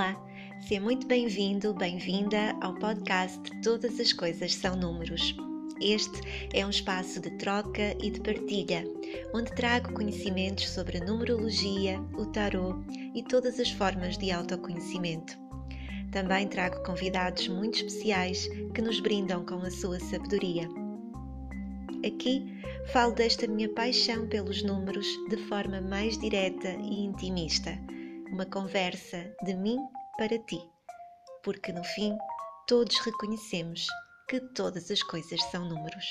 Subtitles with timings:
[0.00, 0.16] Olá,
[0.66, 5.36] seja muito bem-vindo, bem-vinda ao podcast Todas as Coisas São Números.
[5.78, 6.18] Este
[6.54, 8.82] é um espaço de troca e de partilha,
[9.34, 12.78] onde trago conhecimentos sobre a numerologia, o tarot
[13.14, 15.38] e todas as formas de autoconhecimento.
[16.10, 20.66] Também trago convidados muito especiais que nos brindam com a sua sabedoria.
[22.06, 22.58] Aqui
[22.90, 27.78] falo desta minha paixão pelos números de forma mais direta e intimista
[28.30, 29.76] uma conversa de mim
[30.16, 30.60] para ti,
[31.42, 32.16] porque no fim
[32.66, 33.86] todos reconhecemos
[34.28, 36.06] que todas as coisas são números.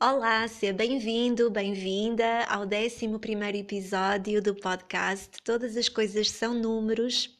[0.00, 7.39] Olá, seja bem-vindo, bem-vinda ao 11 episódio do podcast Todas as Coisas São Números.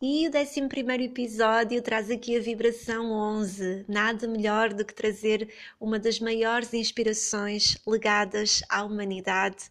[0.00, 3.84] E o 11 episódio traz aqui a vibração 11.
[3.88, 9.68] Nada melhor do que trazer uma das maiores inspirações legadas à humanidade,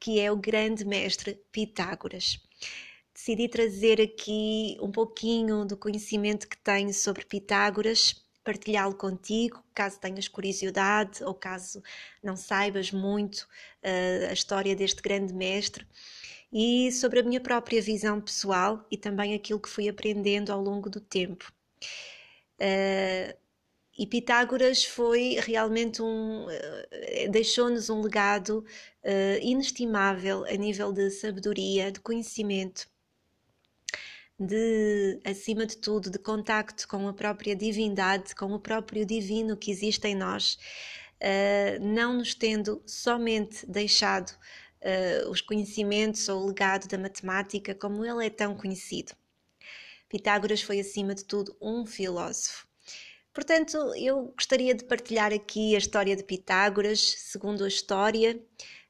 [0.00, 2.40] que é o grande mestre Pitágoras.
[3.14, 8.16] Decidi trazer aqui um pouquinho do conhecimento que tenho sobre Pitágoras,
[8.48, 11.82] partilhá-lo contigo, caso tenhas curiosidade ou caso
[12.22, 13.40] não saibas muito
[13.84, 15.86] uh, a história deste grande mestre
[16.50, 20.88] e sobre a minha própria visão pessoal e também aquilo que fui aprendendo ao longo
[20.88, 21.52] do tempo.
[22.58, 23.36] Uh,
[23.98, 26.46] e Pitágoras foi realmente um.
[26.46, 28.64] Uh, deixou-nos um legado
[29.04, 32.88] uh, inestimável a nível de sabedoria, de conhecimento,
[34.38, 39.70] de, acima de tudo, de contacto com a própria divindade, com o próprio divino que
[39.70, 40.58] existe em nós,
[41.80, 44.30] não nos tendo somente deixado
[44.82, 49.12] uh, os conhecimentos ou o legado da matemática como ele é tão conhecido.
[50.08, 52.66] Pitágoras foi, acima de tudo, um filósofo.
[53.32, 58.40] Portanto, eu gostaria de partilhar aqui a história de Pitágoras, segundo a história,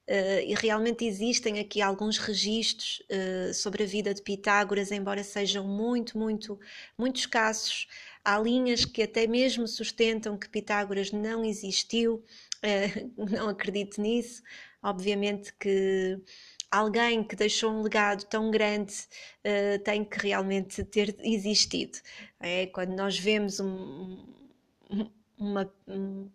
[0.08, 5.66] uh, e realmente existem aqui alguns registros uh, sobre a vida de Pitágoras, embora sejam
[5.68, 6.58] muito, muito,
[6.96, 7.86] muito escassos.
[8.24, 12.24] Há linhas que até mesmo sustentam que Pitágoras não existiu,
[12.64, 14.42] uh, não acredito nisso,
[14.80, 16.20] Obviamente que
[16.70, 18.94] alguém que deixou um legado tão grande
[19.84, 21.98] tem que realmente ter existido.
[22.38, 24.24] É quando nós vemos um,
[25.36, 26.30] uma, um,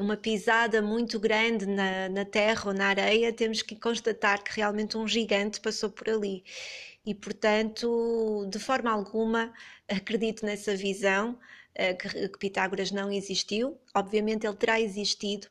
[0.00, 4.96] uma pisada muito grande na, na terra ou na areia, temos que constatar que realmente
[4.96, 6.44] um gigante passou por ali.
[7.04, 9.52] E, portanto, de forma alguma,
[9.88, 13.78] acredito nessa visão uh, que, que Pitágoras não existiu.
[13.94, 15.48] Obviamente, ele terá existido,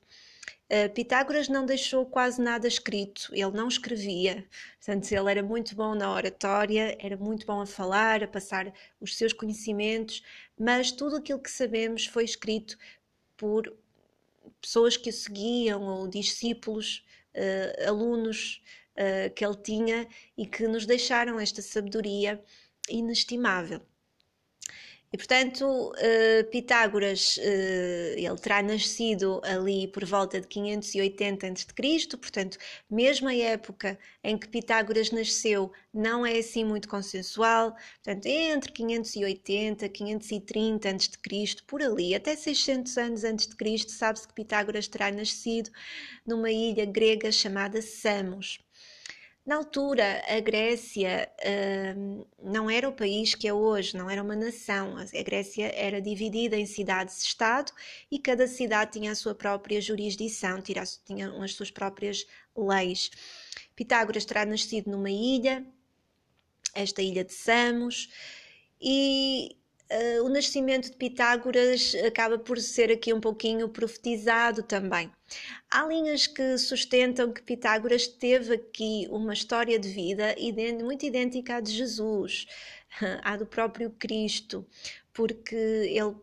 [0.70, 4.46] Uh, Pitágoras não deixou quase nada escrito, ele não escrevia,
[4.78, 9.16] portanto, ele era muito bom na oratória, era muito bom a falar, a passar os
[9.16, 10.22] seus conhecimentos,
[10.60, 12.78] mas tudo aquilo que sabemos foi escrito
[13.38, 13.74] por
[14.68, 18.62] pessoas que o seguiam ou discípulos, uh, alunos
[18.98, 20.06] uh, que ele tinha
[20.38, 22.44] e que nos deixaram esta sabedoria
[22.90, 23.82] inestimável.
[25.12, 32.58] E portanto, uh, Pitágoras, uh, ele terá nascido ali por volta de 580 a.C., portanto,
[32.90, 37.74] mesmo a época em que Pitágoras nasceu não é assim muito consensual,
[38.04, 44.28] portanto, entre 580 e 530 a.C., por ali, até 600 anos antes de Cristo, sabe-se
[44.28, 45.70] que Pitágoras terá nascido
[46.26, 48.60] numa ilha grega chamada Samos.
[49.48, 54.36] Na altura, a Grécia uh, não era o país que é hoje, não era uma
[54.36, 54.98] nação.
[54.98, 57.72] A Grécia era dividida em cidades-estado
[58.12, 63.10] e cada cidade tinha a sua própria jurisdição, tinha as suas próprias leis.
[63.74, 65.66] Pitágoras terá nascido numa ilha,
[66.76, 68.10] esta ilha de Samos,
[68.82, 69.56] e
[69.92, 75.12] uh, o nascimento de Pitágoras acaba por ser aqui um pouquinho profetizado também.
[75.70, 80.36] Há linhas que sustentam que Pitágoras teve aqui uma história de vida
[80.84, 82.46] muito idêntica à de Jesus,
[83.24, 84.66] à do próprio Cristo,
[85.14, 86.16] porque ele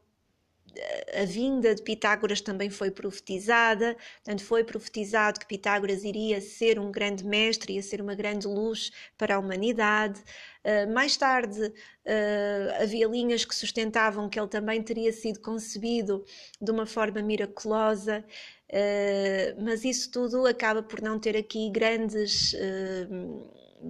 [1.21, 6.91] a vinda de Pitágoras também foi profetizada, portanto, foi profetizado que Pitágoras iria ser um
[6.91, 10.23] grande mestre, ia ser uma grande luz para a humanidade.
[10.65, 16.25] Uh, mais tarde uh, havia linhas que sustentavam que ele também teria sido concebido
[16.61, 18.25] de uma forma miraculosa,
[18.71, 22.55] uh, mas isso tudo acaba por não ter aqui grandes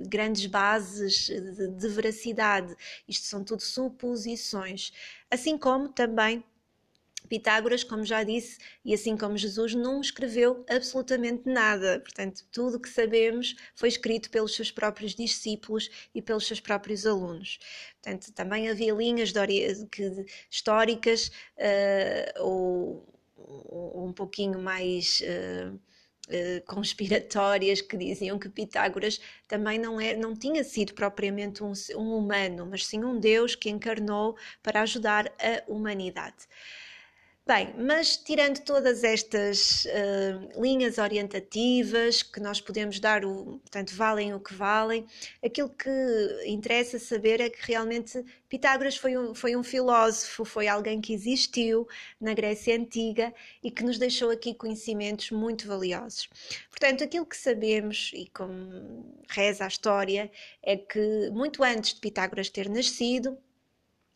[0.09, 2.75] grandes bases de, de, veracidade.
[3.07, 4.93] Isto são tudo suposições.
[5.31, 6.43] Assim como também
[7.29, 12.01] Pitágoras, como já disse, e assim como Jesus, não escreveu absolutamente nada.
[12.01, 17.07] Portanto, tudo o que sabemos foi escrito pelos seus próprios discípulos e pelos seus próprios
[17.07, 17.59] alunos.
[18.03, 19.33] Portanto, também havia linhas
[19.91, 23.15] que, históricas uh, ou
[24.07, 30.63] um pouquinho mais uh, uh, conspiratórias que diziam que Pitágoras também não, é, não tinha
[30.65, 36.47] sido propriamente um, um humano, mas sim um Deus que encarnou para ajudar a humanidade.
[37.47, 44.33] Bem, mas tirando todas estas uh, linhas orientativas que nós podemos dar, o, portanto, valem
[44.33, 45.05] o que valem,
[45.45, 45.91] aquilo que
[46.47, 51.87] interessa saber é que realmente Pitágoras foi um, foi um filósofo, foi alguém que existiu
[52.19, 53.31] na Grécia Antiga
[53.63, 56.31] e que nos deixou aqui conhecimentos muito valiosos.
[56.71, 60.31] Portanto, aquilo que sabemos, e como reza a história,
[60.63, 63.37] é que muito antes de Pitágoras ter nascido,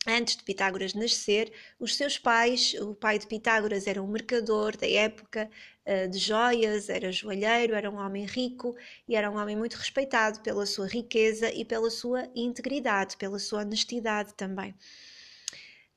[0.07, 4.89] Antes de Pitágoras nascer, os seus pais, o pai de Pitágoras era um mercador da
[4.89, 5.49] época
[5.85, 8.75] eh, de joias, era joalheiro, era um homem rico
[9.07, 13.61] e era um homem muito respeitado pela sua riqueza e pela sua integridade, pela sua
[13.61, 14.73] honestidade também.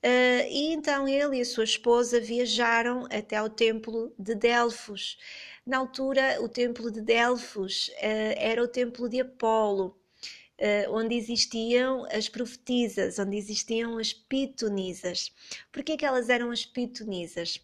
[0.05, 5.17] Uh, e então ele e a sua esposa viajaram até ao templo de Delfos.
[5.65, 9.97] Na altura, o templo de Delfos uh, era o templo de Apolo,
[10.91, 15.33] onde existiam as profetisas, onde existiam as pitonisas.
[15.73, 17.61] Porquê que elas eram as pitonisas?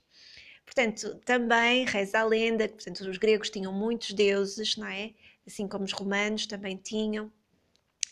[0.64, 5.14] Portanto, também reza a lenda que portanto, os gregos tinham muitos deuses, não é?
[5.46, 7.32] Assim como os romanos também tinham.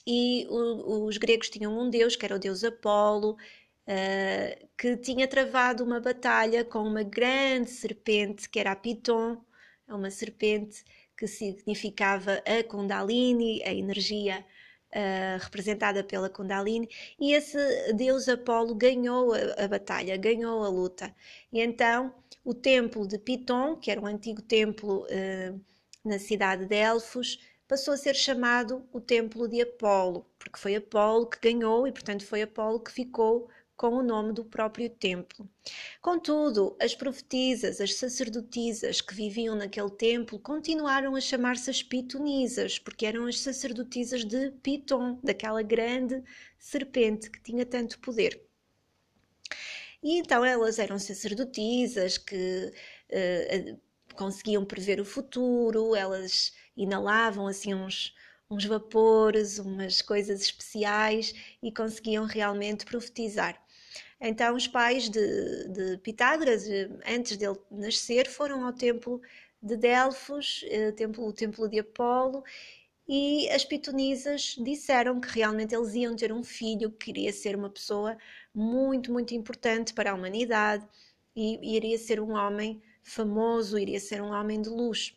[0.06, 5.28] E o, os gregos tinham um deus, que era o deus Apolo, uh, que tinha
[5.28, 9.36] travado uma batalha com uma grande serpente, que era a Piton,
[9.88, 10.84] uma serpente
[11.16, 14.44] que significava a Kundalini, a energia
[14.94, 16.88] Uh, representada pela Kundalini,
[17.20, 17.58] e esse
[17.92, 21.14] deus Apolo ganhou a, a, batalha, ganhou a luta.
[21.52, 25.60] E então o templo de Piton, que era um antigo templo uh,
[26.04, 27.38] na cidade de Elfos,
[27.68, 32.24] passou a ser chamado o templo de Apolo, porque foi Apolo que ganhou e, portanto,
[32.24, 35.48] foi Apolo que ficou com o nome do próprio templo.
[36.00, 43.04] Contudo, as profetisas, as sacerdotisas que viviam naquele templo continuaram a chamar-se as pitonisas, porque
[43.04, 46.22] eram as sacerdotisas de Piton, daquela grande
[46.58, 48.42] serpente que tinha tanto poder.
[50.02, 52.72] E então elas eram sacerdotisas que
[53.10, 53.80] uh,
[54.14, 58.14] conseguiam prever o futuro, elas inalavam assim uns,
[58.50, 63.60] uns vapores, umas coisas especiais e conseguiam realmente profetizar.
[64.20, 69.20] Então, os pais de, de Pitágoras, eh, antes dele nascer, foram ao templo
[69.62, 72.42] de Delfos, eh, templo, o templo de Apolo,
[73.08, 77.70] e as pitonisas disseram que realmente eles iam ter um filho que iria ser uma
[77.70, 78.16] pessoa
[78.54, 80.86] muito, muito importante para a humanidade
[81.34, 85.14] e iria ser um homem famoso, iria ser um homem de luz.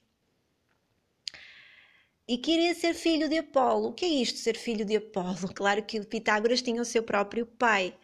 [2.27, 3.89] E que iria ser filho de Apolo.
[3.89, 5.35] O que é isto, ser filho de Apolo?
[5.55, 7.97] Claro que Pitágoras tinha o seu próprio pai,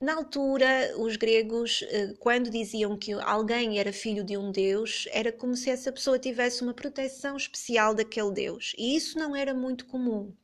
[0.00, 5.32] na altura, os gregos, eh, quando diziam que alguém era filho de um deus, era
[5.32, 8.74] como se essa pessoa tivesse uma proteção especial daquele deus.
[8.78, 10.34] E isso não era muito comum.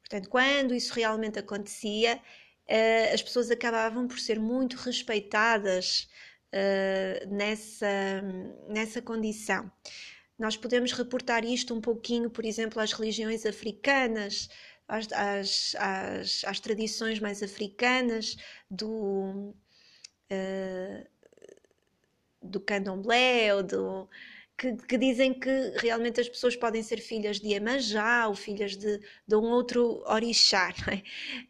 [0.00, 2.20] Portanto, quando isso realmente acontecia,
[2.66, 6.08] eh, as pessoas acabavam por ser muito respeitadas
[6.52, 8.22] eh, nessa,
[8.68, 9.70] nessa condição.
[10.38, 14.48] Nós podemos reportar isto um pouquinho, por exemplo, às religiões africanas
[14.90, 18.36] às, às, às, às tradições mais africanas
[18.70, 19.54] do,
[20.32, 21.06] uh,
[22.42, 24.08] do candomblé ou do,
[24.60, 29.00] que, que, dizem que realmente as pessoas podem ser filhas de Iemanjá ou filhas de,
[29.26, 30.70] de um outro orixá.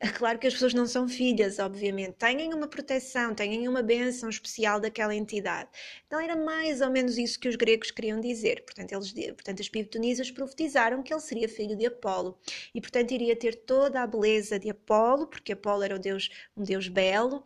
[0.01, 0.09] É?
[0.11, 2.15] Claro que as pessoas não são filhas, obviamente.
[2.15, 5.69] Têm uma proteção, têm uma benção especial daquela entidade.
[6.07, 8.63] Então era mais ou menos isso que os gregos queriam dizer.
[8.65, 12.39] Portanto, eles, portanto as pitonisas profetizaram que ele seria filho de Apolo.
[12.75, 16.87] E, portanto, iria ter toda a beleza de Apolo, porque Apolo era deus, um deus
[16.87, 17.45] belo,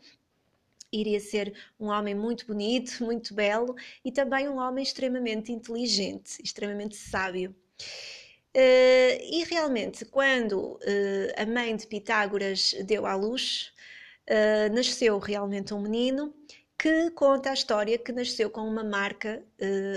[1.01, 3.75] iria ser um homem muito bonito, muito belo
[4.05, 7.55] e também um homem extremamente inteligente, extremamente sábio.
[8.57, 10.79] Uh, e realmente, quando uh,
[11.37, 13.73] a mãe de Pitágoras deu à luz,
[14.31, 16.33] uh, nasceu realmente um menino
[16.79, 19.43] que conta a história que nasceu com uma marca,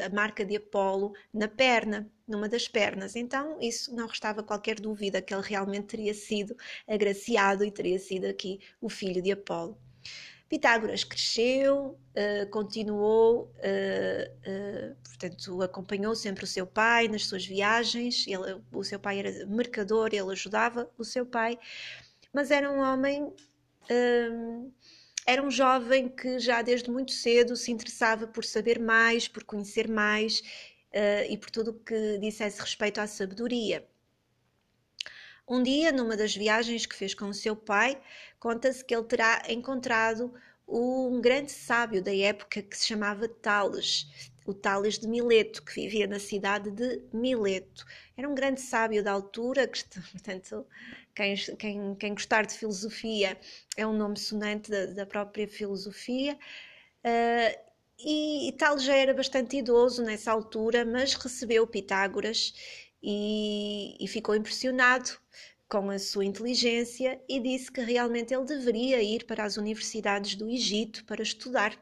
[0.06, 3.16] a marca de Apolo, na perna, numa das pernas.
[3.16, 6.56] Então, isso não restava qualquer dúvida que ele realmente teria sido
[6.88, 9.78] agraciado e teria sido aqui o filho de Apolo.
[10.50, 18.26] Pitágoras cresceu, uh, continuou, uh, uh, portanto, acompanhou sempre o seu pai nas suas viagens.
[18.26, 21.60] Ele, o seu pai era mercador, ele ajudava o seu pai,
[22.34, 23.34] mas era um homem,
[25.26, 29.90] era um jovem que já desde muito cedo se interessava por saber mais, por conhecer
[29.90, 30.42] mais
[31.30, 33.86] e por tudo o que dissesse respeito à sabedoria.
[35.48, 37.98] Um dia, numa das viagens que fez com o seu pai,
[38.38, 40.34] conta-se que ele terá encontrado
[40.68, 44.08] um grande sábio da época que se chamava Tales,
[44.46, 47.86] o Tales de Mileto, que vivia na cidade de Mileto.
[48.18, 50.66] Era um grande sábio da altura, que, portanto,
[51.16, 53.40] quem, quem, quem gostar de filosofia
[53.78, 56.38] é um nome sonante da, da própria filosofia.
[57.06, 57.68] Uh,
[58.00, 62.54] e, e Tales já era bastante idoso nessa altura, mas recebeu Pitágoras
[63.02, 65.12] e, e ficou impressionado
[65.70, 70.50] com a sua inteligência e disse que realmente ele deveria ir para as universidades do
[70.50, 71.78] Egito para estudar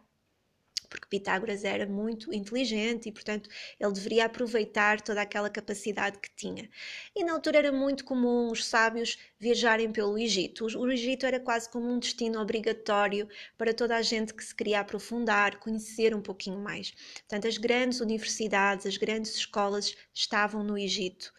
[0.88, 3.50] porque Pitágoras era muito inteligente e, portanto,
[3.80, 6.70] ele deveria aproveitar toda aquela capacidade que tinha.
[7.16, 10.66] E na altura era muito comum os sábios viajarem pelo Egito.
[10.78, 13.28] O Egito era quase como um destino obrigatório
[13.58, 16.92] para toda a gente que se queria aprofundar, conhecer um pouquinho mais.
[16.92, 21.32] Portanto, as grandes universidades, as grandes escolas estavam no Egito.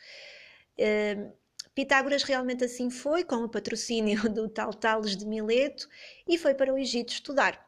[0.78, 1.32] Uh,
[1.76, 5.86] Pitágoras realmente assim foi, com o patrocínio do tal Tales de Mileto,
[6.26, 7.65] e foi para o Egito estudar.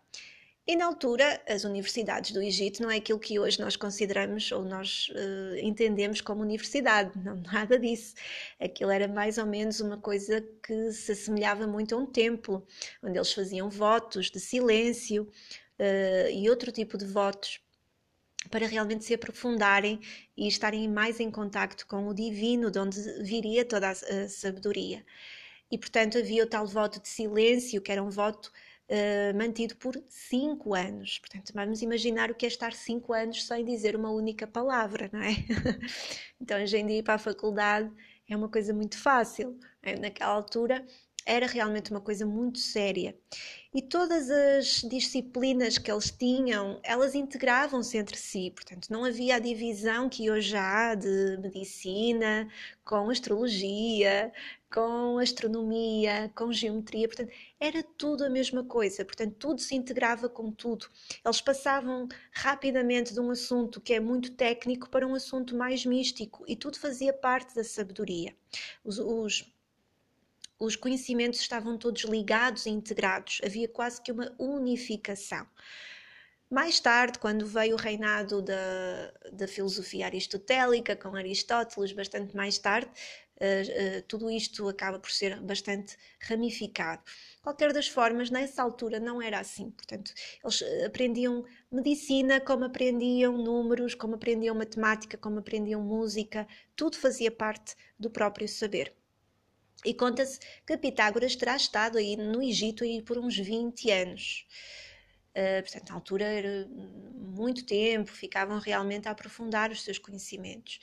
[0.71, 4.63] E na altura, as universidades do Egito não é aquilo que hoje nós consideramos ou
[4.63, 8.15] nós uh, entendemos como universidade, não nada disso.
[8.61, 12.67] Aquilo era mais ou menos uma coisa que se assemelhava muito a um templo,
[13.03, 17.63] onde eles faziam votos de silêncio uh, e outro tipo de votos
[18.51, 19.99] para realmente se aprofundarem
[20.37, 25.03] e estarem mais em contacto com o divino, de onde viria toda a, a sabedoria.
[25.71, 28.53] E portanto havia o tal voto de silêncio, que era um voto
[28.89, 31.19] uh, mantido por cinco anos.
[31.19, 35.21] Portanto, vamos imaginar o que é estar cinco anos sem dizer uma única palavra, não
[35.21, 35.33] é?
[36.41, 37.91] então, hoje em dia, ir para a faculdade
[38.29, 39.59] é uma coisa muito fácil.
[39.83, 39.99] É?
[39.99, 40.85] Naquela altura,
[41.29, 43.15] era realmente uma coisa muito séria.
[43.75, 49.39] E todas as disciplinas que eles tinham, elas integravam-se entre si, portanto, não havia a
[49.39, 52.49] divisão que hoje há de medicina
[52.83, 54.33] com astrologia,
[54.73, 57.31] com astronomia, com geometria, portanto,
[57.61, 60.87] era tudo a mesma coisa, portanto, tudo se integrava com tudo.
[61.23, 66.43] Eles passavam rapidamente de um assunto que é muito técnico para um assunto mais místico
[66.49, 68.35] e tudo fazia parte da sabedoria.
[68.83, 69.58] Os, os
[70.59, 75.47] os conhecimentos estavam todos ligados e integrados, havia quase que uma unificação.
[76.51, 82.91] Mais tarde, quando veio o reinado da, da filosofia aristotélica, com Aristóteles, bastante mais tarde,
[83.39, 87.03] uh, uh, tudo isto acaba por ser bastante ramificado.
[87.43, 89.71] Qualquer das formas, nessa altura não era assim.
[89.71, 90.13] Portanto,
[90.43, 97.31] eles eh, aprendiam medicina como aprendiam números, como aprendiam matemática, como aprendiam música, tudo fazia
[97.31, 98.98] parte do próprio saber.
[99.85, 104.47] E conta-se que Pitágoras terá estado aí no Egito aí por uns 20 anos.
[105.31, 106.69] Uh, portanto, na altura era
[107.15, 110.81] muito tempo, ficavam realmente a aprofundar os seus conhecimentos.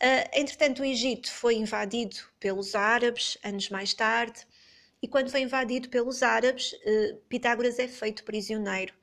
[0.00, 4.46] Uh, entretanto, o Egito foi invadido pelos árabes anos mais tarde,
[5.00, 8.94] e quando foi invadido pelos árabes, uh, Pitágoras é feito prisioneiro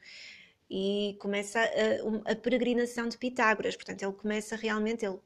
[0.70, 3.76] e começa a, a, peregrinação de Pitágoras.
[3.76, 5.18] Portanto, ele começa realmente, ele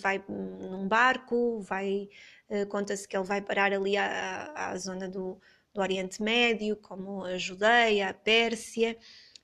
[0.00, 2.08] vai num barco, vai
[2.48, 5.38] eh, conta-se que ele vai parar ali à, à zona do,
[5.74, 8.96] do Oriente Médio, como a Judeia, a Pérsia,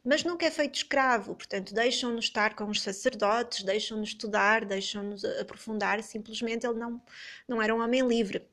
[0.04, 6.02] mas nunca é feito escravo, portanto, deixam-nos estar com os sacerdotes, deixam-nos estudar, deixam-nos aprofundar,
[6.02, 7.00] simplesmente ele não,
[7.46, 8.44] não era um homem livre.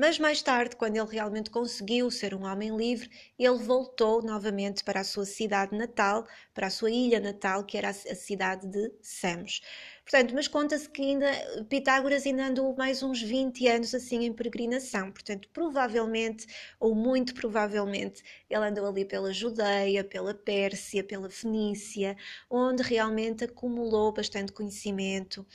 [0.00, 5.00] Mas mais tarde, quando ele realmente conseguiu ser um homem livre, ele voltou novamente para
[5.00, 9.60] a sua cidade natal, para a sua ilha natal, que era a cidade de Samos.
[10.02, 11.30] Portanto, mas conta-se que ainda
[11.68, 15.12] Pitágoras ainda andou mais uns 20 anos assim em peregrinação.
[15.12, 16.46] Portanto, provavelmente,
[16.80, 22.16] ou muito provavelmente, ele andou ali pela Judeia, pela Pérsia, pela Fenícia,
[22.48, 25.46] onde realmente acumulou bastante conhecimento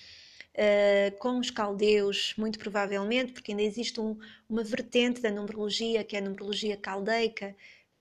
[0.55, 4.17] uh, com os caldeus, muito provavelmente, porque ainda existe um,
[4.49, 7.55] uma vertente da numerologia, que é a numerologia caldeica,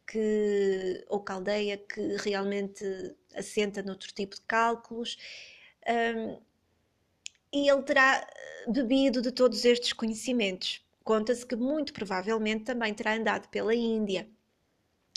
[0.06, 2.84] que, ou caldeia, que realmente
[3.34, 5.18] assenta noutro tipo de cálculos.
[5.86, 6.38] Um,
[7.52, 8.26] e ele terá
[8.68, 10.84] bebido de todos estes conhecimentos.
[11.04, 14.28] Conta-se que muito provavelmente também terá andado pela Índia,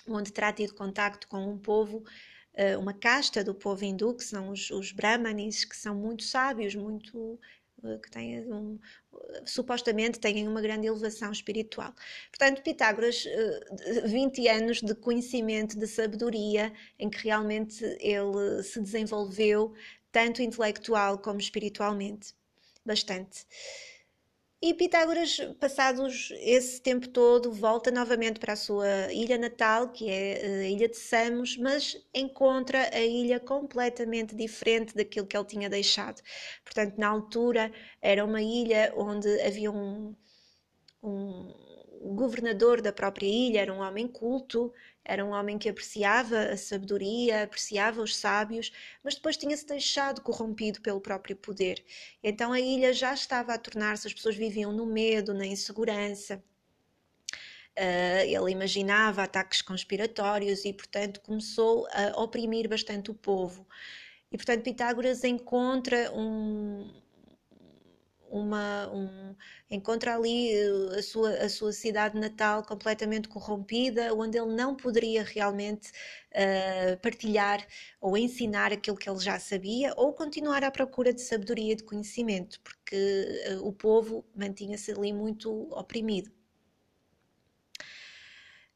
[0.08, 2.04] onde terá tido contacto com um povo
[2.58, 6.74] eh, uma casta do povo hindu, que são os, os brahmanis, que são muito sábios,
[6.74, 7.40] muito
[7.84, 8.80] eh, que têm um,
[9.46, 11.94] supostamente têm uma grande elevação espiritual.
[12.32, 13.24] Portanto, Pitágoras,
[14.06, 19.74] 20 eh, anos de conhecimento, de sabedoria, em que realmente ele se desenvolveu,
[20.12, 22.34] tanto intelectual como espiritualmente,
[22.84, 23.46] bastante.
[24.60, 30.64] E Pitágoras, passados esse tempo todo, volta novamente para a sua ilha natal, que é
[30.64, 35.70] eh, a ilha de Samos, mas encontra a ilha completamente diferente daquilo que ele tinha
[35.70, 36.24] deixado.
[36.64, 37.72] Portanto, na altura,
[38.02, 40.16] era uma ilha onde havia um,
[41.04, 41.54] um
[42.16, 44.74] governador da própria ilha, era um homem culto,
[45.08, 50.82] era um homem que apreciava a sabedoria, apreciava os sábios, mas depois tinha-se deixado corrompido
[50.82, 51.82] pelo próprio poder.
[52.22, 56.44] Então a ilha já estava a tornar-se, as pessoas viviam no medo, na insegurança.
[57.80, 63.66] Uh, ele imaginava ataques conspiratórios e, portanto, começou a oprimir bastante o povo.
[64.30, 66.92] E, portanto, Pitágoras encontra um,
[68.30, 69.36] uma, um,
[69.70, 75.24] encontra ali eh, a sua, a sua cidade natal completamente corrompida, onde ele não poderia
[75.24, 75.92] realmente
[76.34, 77.66] uh, partilhar
[78.02, 81.84] ou ensinar aquilo que ele já sabia, ou continuar à procura de sabedoria e de
[81.84, 82.96] conhecimento, porque
[83.52, 86.37] uh, o povo mantinha-se ali muito oprimido.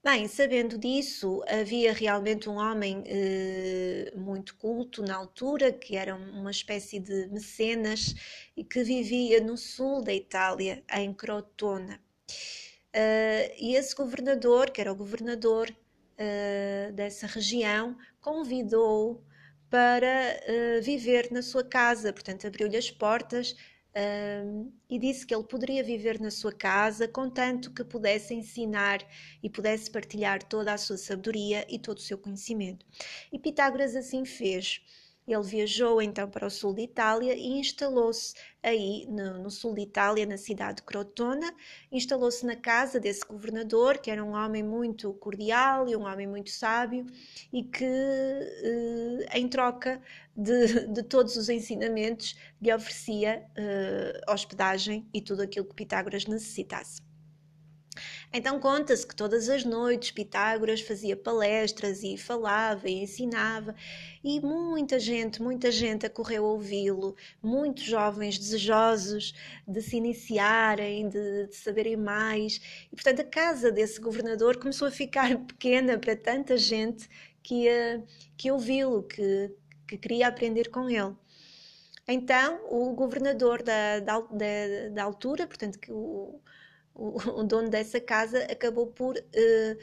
[0.03, 6.49] Bem, sabendo disso, havia realmente um homem eh, muito culto na altura, que era uma
[6.49, 8.15] espécie de mecenas
[8.57, 12.01] e que vivia no sul da Itália, em Crotona.
[12.95, 19.23] Uh, e esse governador, que era o governador uh, dessa região, convidou-o
[19.69, 20.39] para
[20.79, 23.55] uh, viver na sua casa, portanto, abriu-lhe as portas
[24.89, 28.99] e disse que ele poderia viver na sua casa, contanto que pudesse ensinar
[29.43, 32.85] e pudesse partilhar toda a sua sabedoria e todo o seu conhecimento.
[33.31, 34.81] E Pitágoras assim fez.
[35.33, 39.81] Ele viajou então para o sul de Itália e instalou-se aí no, no, sul de
[39.81, 41.53] Itália, na cidade de Crotona.
[41.91, 46.49] Instalou-se na casa desse governador, que era um homem muito cordial e um homem muito
[46.49, 47.05] sábio,
[47.51, 50.01] e que, eh, em troca
[50.35, 57.10] de, de, todos os ensinamentos, lhe oferecia eh, hospedagem e tudo aquilo que Pitágoras necessitasse.
[58.33, 63.75] Então conta-se que todas as noites Pitágoras fazia palestras e falava e ensinava,
[64.23, 69.33] e muita gente, muita gente acorreu a ouvi-lo, muitos jovens desejosos
[69.67, 72.61] de se iniciarem, de, de saberem mais.
[72.91, 77.09] E portanto a casa desse governador começou a ficar pequena para tanta gente
[77.43, 77.67] que
[78.37, 79.51] que ouvi-lo, que,
[79.87, 81.15] que queria aprender com ele.
[82.07, 86.41] Então, o governador da, da, da, da altura, portanto, que o,
[86.93, 89.77] o, o dono dessa casa acabou por uh,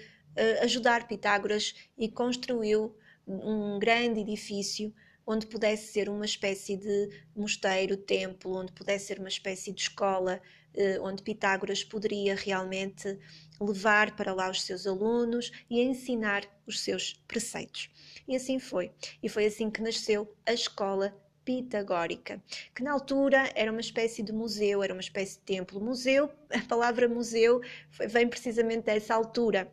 [0.62, 4.94] ajudar Pitágoras e construiu um grande edifício
[5.26, 10.40] onde pudesse ser uma espécie de mosteiro, templo, onde pudesse ser uma espécie de escola,
[10.74, 13.18] uh, onde Pitágoras poderia realmente
[13.60, 17.90] levar para lá os seus alunos e ensinar os seus preceitos.
[18.26, 18.90] E assim foi.
[19.22, 21.14] E foi assim que nasceu a escola
[21.48, 22.42] pitagórica,
[22.74, 25.80] que na altura era uma espécie de museu, era uma espécie de templo.
[25.80, 27.62] Museu, a palavra museu
[28.06, 29.66] vem precisamente dessa altura,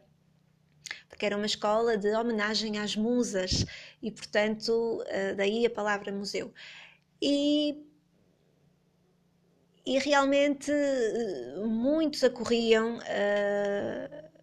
[1.09, 3.65] porque era uma escola de homenagem às musas
[4.01, 6.53] e, portanto, eh, daí a palavra museu.
[7.21, 7.83] E
[9.85, 13.01] e realmente eh, muitos acorriam uh,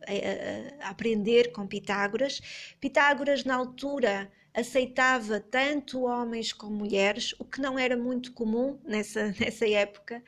[0.06, 2.40] a, a, aprender com Pitágoras.
[2.78, 9.32] Pitágoras, na altura, aceitava tanto homens como mulheres, o que não era muito comum nessa,
[9.40, 10.22] nessa época,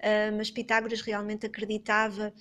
[0.00, 2.32] uh, mas Pitágoras realmente acreditava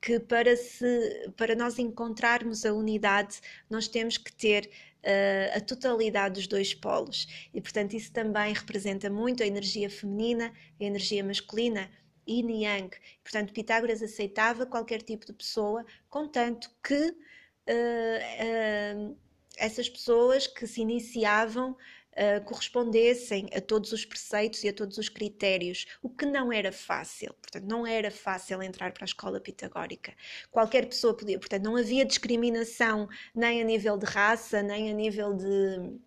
[0.00, 4.70] que para, se, para nós encontrarmos a unidade, nós temos que ter
[5.02, 7.26] uh, a totalidade dos dois polos.
[7.54, 11.90] E, portanto, isso também representa muito a energia feminina, a energia masculina,
[12.28, 12.90] yin e yang.
[13.22, 19.16] Portanto, Pitágoras aceitava qualquer tipo de pessoa, contanto que uh, uh,
[19.56, 21.76] essas pessoas que se iniciavam
[22.14, 26.72] uh, correspondessem a todos os preceitos e a todos os critérios, o que não era
[26.72, 27.34] fácil.
[27.40, 30.14] Portanto, não era fácil entrar para a escola pitagórica.
[30.50, 35.34] Qualquer pessoa podia, portanto, não havia discriminação nem a nível de raça, nem a nível
[35.34, 35.98] de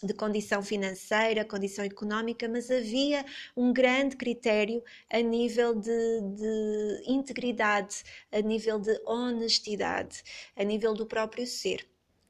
[0.00, 3.24] de condição financeira, condição económica, mas havia
[3.56, 10.22] um grande critério a nível de, de, integridade, a nível de honestidade,
[10.54, 11.84] a nível do próprio ser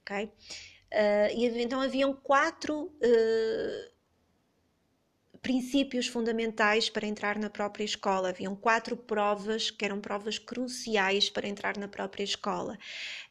[0.09, 0.25] ok?
[0.25, 3.99] Uh, e então haviam quatro uh,
[5.43, 8.31] princípios fundamentais para entrar na própria escola.
[8.31, 12.79] Haviam quatro provas que eram provas cruciais para entrar na própria escola.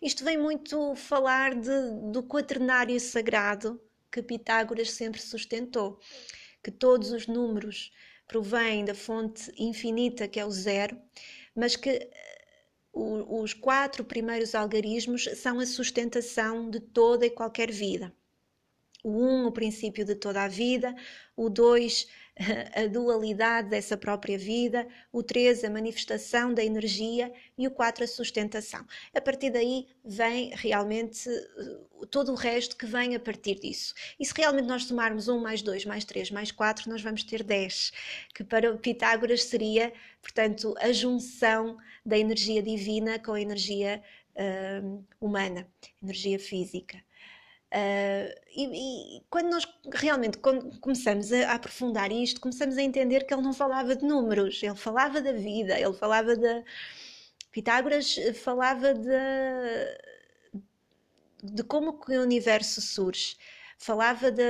[0.01, 5.99] Isto vem muito falar de, do quaternário sagrado que Pitágoras sempre sustentou,
[6.63, 7.91] que todos os números
[8.27, 10.97] provêm da fonte infinita que é o zero,
[11.55, 12.09] mas que
[12.97, 18.13] os quatro primeiros algarismos são a sustentação de toda e qualquer vida.
[19.03, 20.95] o 1, um, o princípio de toda a vida,
[21.35, 22.07] o 2,
[22.75, 28.07] a dualidade dessa própria vida, o 3, a manifestação da energia e o 4, a
[28.07, 28.85] sustentação.
[29.13, 33.93] A partir daí vem realmente eh, todo o resto que vem a partir disso.
[34.19, 37.43] E se realmente nós tomarmos 1 mais 2 mais 3 mais 4, nós vamos ter
[37.43, 37.91] 10,
[38.33, 44.01] que para Pitágoras seria, portanto, a junção da energia divina com a energia
[44.35, 45.67] uh, humana,
[46.01, 47.01] energia física.
[47.73, 50.37] Uh, e, e, quando nós realmente
[50.79, 55.21] começamos a, aprofundar isto, começamos a entender que ele não falava de números, ele falava
[55.21, 56.63] da vida, ele falava de.
[57.51, 59.09] Pitágoras falava de,
[61.43, 63.35] de como que o universo surge,
[63.77, 64.43] falava de,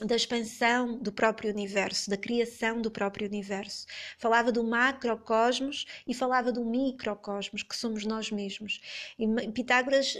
[0.00, 3.86] da expansão do próprio universo, da criação do próprio universo.
[4.16, 8.80] Falava do macrocosmos e falava do microcosmos, que somos nós mesmos.
[9.18, 10.16] E Pitágoras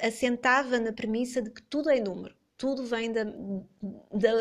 [0.00, 4.32] assentava na premissa de que tudo é número, tudo vem da, da,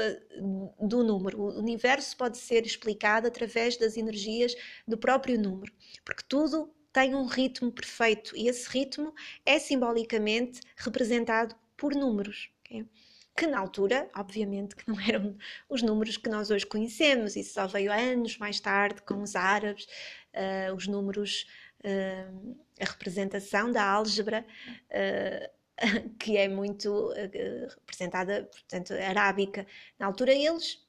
[0.79, 1.41] do número.
[1.41, 4.55] O universo pode ser explicado através das energias
[4.87, 5.71] do próprio número,
[6.05, 9.13] porque tudo tem um ritmo perfeito e esse ritmo
[9.45, 12.51] é simbolicamente representado por números.
[12.59, 12.87] Okay?
[13.35, 15.35] Que na altura, obviamente, que não eram
[15.67, 19.87] os números que nós hoje conhecemos, isso só veio anos mais tarde com os árabes,
[20.35, 21.47] uh, os números
[21.83, 24.45] uh, a representação da álgebra,
[24.89, 25.63] uh,
[26.19, 29.67] que é muito uh, representada, portanto, arábica.
[29.99, 30.83] Na altura eles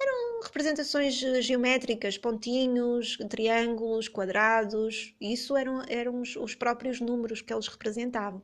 [0.00, 7.68] eram representações geométricas, pontinhos, triângulos, quadrados, isso eram, eram os, os próprios números que eles
[7.68, 8.42] representavam.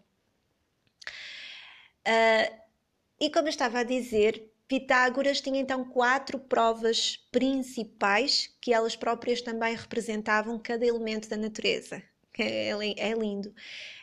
[3.21, 9.43] E como eu estava a dizer, Pitágoras tinha então quatro provas principais que elas próprias
[9.43, 12.01] também representavam cada elemento da natureza.
[12.39, 13.53] É, é lindo.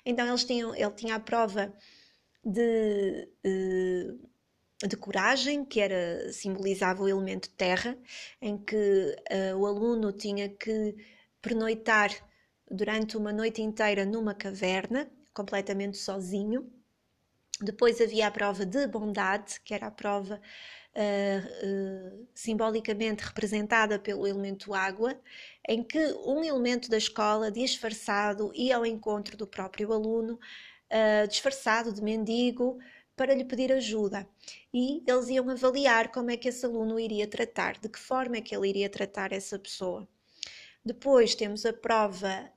[0.05, 1.73] Então eles tinham, ele tinha a prova
[2.43, 3.29] de,
[4.85, 7.97] de coragem, que era simbolizava o elemento terra,
[8.41, 10.97] em que uh, o aluno tinha que
[11.41, 12.11] pernoitar
[12.69, 16.69] durante uma noite inteira numa caverna, completamente sozinho.
[17.61, 20.39] Depois havia a prova de bondade, que era a prova
[20.95, 25.19] uh, uh, simbolicamente representada pelo elemento água,
[25.67, 30.39] em que um elemento da escola, disfarçado, ia ao encontro do próprio aluno,
[30.91, 32.77] uh, disfarçado de mendigo,
[33.15, 34.27] para lhe pedir ajuda.
[34.71, 38.41] E eles iam avaliar como é que esse aluno iria tratar, de que forma é
[38.41, 40.07] que ele iria tratar essa pessoa.
[40.85, 42.49] Depois temos a prova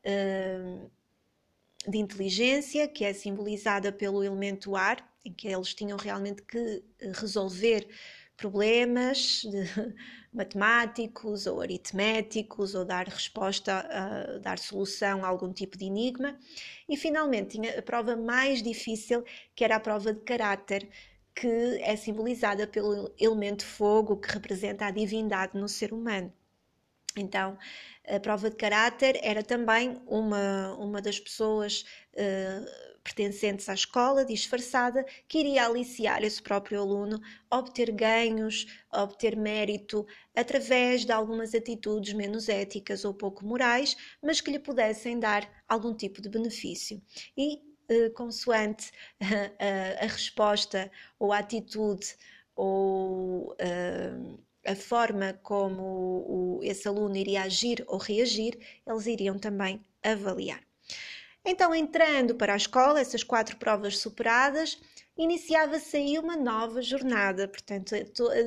[1.88, 7.12] de inteligência, que é simbolizada pelo elemento ar, em que eles tinham realmente que eh,
[7.14, 7.88] resolver
[8.36, 9.42] problemas
[10.32, 13.86] matemáticos ou aritméticos ou dar resposta,
[14.40, 16.38] dar solução a algum tipo de enigma.
[16.88, 20.88] E finalmente tinha a prova mais difícil, que era a prova de caráter,
[21.34, 21.46] que
[21.82, 26.32] é simbolizada pelo elemento fogo, que representa a divindade no ser humano.
[27.16, 27.58] Então,
[28.08, 35.04] a prova de caráter era também uma, uma das pessoas uh, pertencentes à escola, disfarçada,
[35.26, 37.20] que iria aliciar esse próprio aluno
[37.50, 44.50] obter ganhos, obter mérito através de algumas atitudes menos éticas ou pouco morais, mas que
[44.50, 47.02] lhe pudessem dar algum tipo de benefício.
[47.36, 47.56] E,
[47.90, 52.06] uh, consoante a, a, a resposta ou a atitude
[52.54, 53.52] ou.
[53.54, 60.62] Uh, a forma como o, esse aluno iria agir ou reagir, eles iriam também avaliar.
[61.44, 64.78] Então, entrando para a escola, essas quatro provas superadas,
[65.16, 67.94] iniciava-se aí uma nova jornada, portanto,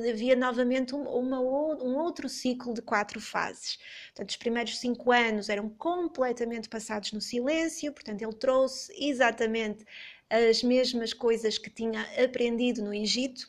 [0.08, 3.78] havia novamente uma, um outro ciclo de quatro fases.
[4.06, 9.84] Portanto, os primeiros cinco anos eram completamente passados no silêncio, portanto, ele trouxe exatamente
[10.30, 13.48] as mesmas coisas que tinha aprendido no Egito,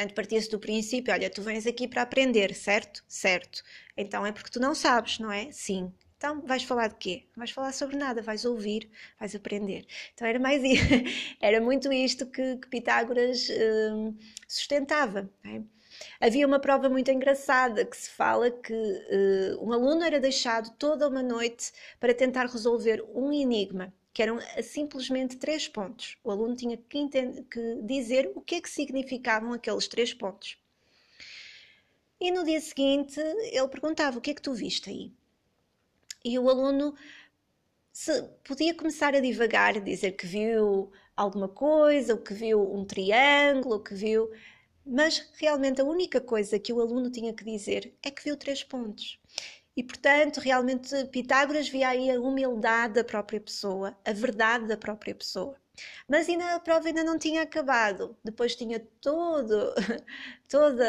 [0.00, 3.04] Portanto, partia-se do princípio: olha, tu vens aqui para aprender, certo?
[3.06, 3.62] Certo.
[3.94, 5.52] Então é porque tu não sabes, não é?
[5.52, 5.92] Sim.
[6.16, 7.24] Então vais falar de quê?
[7.36, 9.86] Não vais falar sobre nada, vais ouvir, vais aprender.
[10.14, 10.62] Então era mais
[11.40, 14.16] era muito isto que, que Pitágoras hum,
[14.48, 15.28] sustentava.
[15.44, 15.60] É?
[16.18, 21.08] Havia uma prova muito engraçada que se fala que uh, um aluno era deixado toda
[21.08, 26.18] uma noite para tentar resolver um enigma que eram eh, simplesmente três pontos.
[26.24, 30.58] O aluno tinha que, entender, que dizer o que é que significavam aqueles três pontos.
[32.20, 35.12] E no dia seguinte ele perguntava: O que é que tu viste aí?
[36.24, 36.94] E o aluno
[37.92, 43.74] se podia começar a divagar, dizer que viu alguma coisa, ou que viu um triângulo,
[43.76, 44.30] ou que viu.
[44.84, 48.62] Mas realmente a única coisa que o aluno tinha que dizer é que viu três
[48.64, 49.18] pontos.
[49.76, 55.14] E, portanto, realmente Pitágoras via aí a humildade da própria pessoa, a verdade da própria
[55.14, 55.56] pessoa.
[56.08, 58.16] Mas ainda a prova ainda não tinha acabado.
[58.24, 59.74] Depois tinha todo,
[60.48, 60.84] toda,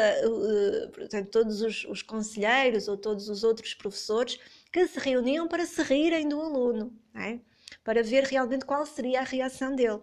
[0.92, 4.38] portanto, todos os, os conselheiros ou todos os outros professores
[4.70, 7.38] que se reuniam para se rirem do aluno, é?
[7.84, 10.00] para ver realmente qual seria a reação dele.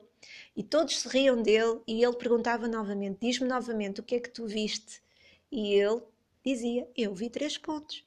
[0.55, 4.29] E todos se riam dele e ele perguntava novamente: Diz-me novamente o que é que
[4.29, 5.01] tu viste?
[5.51, 6.01] E ele
[6.45, 8.05] dizia: Eu vi três pontos.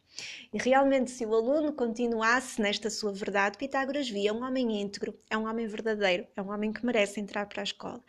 [0.52, 5.36] E realmente, se o aluno continuasse nesta sua verdade, Pitágoras via um homem íntegro, é
[5.36, 8.02] um homem verdadeiro, é um homem que merece entrar para a escola.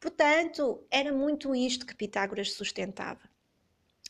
[0.00, 3.20] Portanto, era muito isto que Pitágoras sustentava.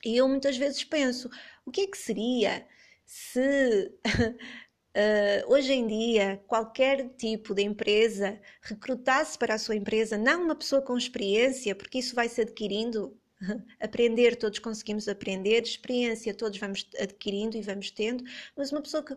[0.05, 1.31] E eu muitas vezes penso:
[1.65, 2.67] o que é que seria
[3.05, 10.45] se uh, hoje em dia qualquer tipo de empresa recrutasse para a sua empresa não
[10.45, 13.17] uma pessoa com experiência, porque isso vai se adquirindo
[13.81, 18.25] aprender, todos conseguimos aprender, experiência, todos vamos adquirindo e vamos tendo,
[18.57, 19.17] mas uma pessoa que.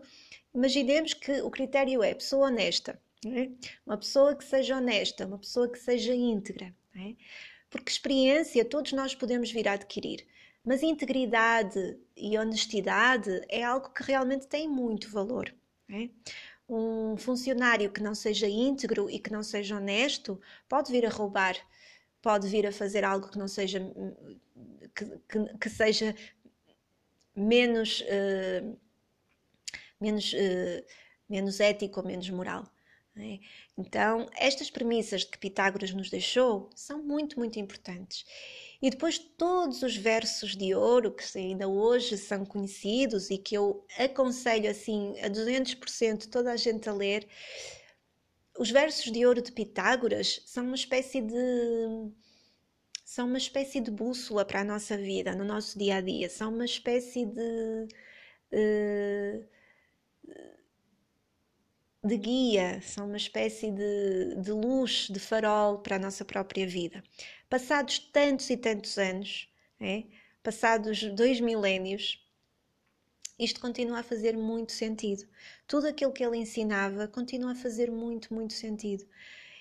[0.54, 3.50] Imaginemos que o critério é pessoa honesta, é?
[3.86, 7.14] uma pessoa que seja honesta, uma pessoa que seja íntegra, é?
[7.70, 10.26] porque experiência todos nós podemos vir a adquirir,
[10.64, 15.54] mas integridade e honestidade é algo que realmente tem muito valor.
[15.90, 16.08] É?
[16.68, 21.56] Um funcionário que não seja íntegro e que não seja honesto pode vir a roubar
[22.22, 23.80] pode vir a fazer algo que não seja
[24.94, 26.14] que, que, que seja
[27.34, 28.78] menos uh,
[30.00, 30.84] menos uh,
[31.28, 32.64] menos ético ou menos moral
[33.16, 33.38] é?
[33.76, 38.24] então estas premissas que Pitágoras nos deixou são muito muito importantes
[38.80, 43.84] e depois todos os versos de ouro que ainda hoje são conhecidos e que eu
[43.98, 47.26] aconselho assim a 200% toda a gente a ler
[48.58, 51.34] os versos de ouro de Pitágoras são uma espécie de
[53.04, 56.52] são uma espécie de bússola para a nossa vida, no nosso dia a dia, são
[56.52, 57.88] uma espécie de,
[58.50, 59.46] de,
[62.04, 67.02] de guia, são uma espécie de, de luz, de farol para a nossa própria vida.
[67.48, 69.48] Passados tantos e tantos anos,
[69.80, 70.04] é?
[70.42, 72.27] passados dois milénios,
[73.38, 75.26] isto continua a fazer muito sentido.
[75.66, 79.06] Tudo aquilo que ele ensinava continua a fazer muito, muito sentido.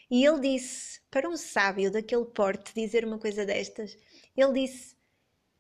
[0.10, 3.98] E ele disse, para um sábio daquele porte dizer uma coisa destas,
[4.36, 4.96] ele disse: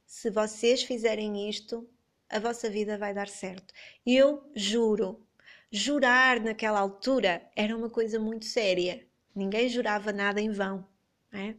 [0.05, 1.87] Se vocês fizerem isto,
[2.29, 3.73] a vossa vida vai dar certo.
[4.05, 5.25] Eu juro,
[5.71, 9.05] jurar naquela altura era uma coisa muito séria.
[9.35, 10.87] Ninguém jurava nada em vão.
[11.31, 11.55] É?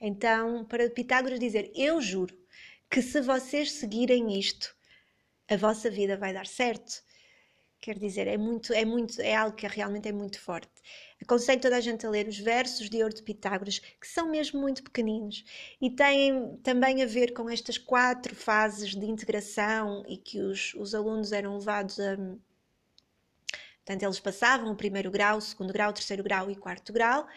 [0.00, 2.36] Então, para Pitágoras dizer, eu juro
[2.90, 4.75] que se vocês seguirem isto,
[5.48, 7.02] a vossa vida vai dar certo.
[7.80, 10.72] Quer dizer, é muito, é muito, é algo que realmente é muito forte.
[11.22, 14.60] Aconselho toda a gente a ler os versos de Ouro de Pitágoras, que são mesmo
[14.60, 15.44] muito pequeninos
[15.80, 20.94] e têm também a ver com estas quatro fases de integração e que os, os
[20.94, 22.16] alunos eram levados a.
[23.84, 26.92] Portanto, eles passavam o primeiro grau, o segundo grau, o terceiro grau e o quarto
[26.92, 27.28] grau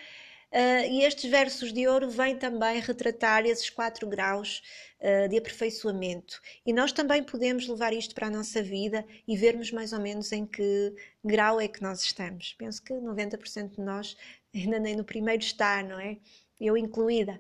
[0.51, 4.63] Uh, e estes versos de ouro vêm também retratar esses quatro graus
[4.99, 6.41] uh, de aperfeiçoamento.
[6.65, 10.31] E nós também podemos levar isto para a nossa vida e vermos mais ou menos
[10.31, 12.55] em que grau é que nós estamos.
[12.57, 14.17] Penso que 90% de nós
[14.53, 16.17] ainda nem no primeiro está, não é?
[16.59, 17.39] Eu incluída.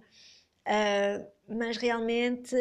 [0.67, 2.55] Uh, mas realmente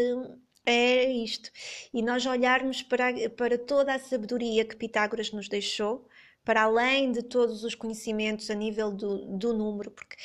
[0.64, 1.50] é isto.
[1.92, 6.07] E nós olharmos para, para toda a sabedoria que Pitágoras nos deixou,
[6.48, 10.16] para além de todos os conhecimentos a nível do, do número, porque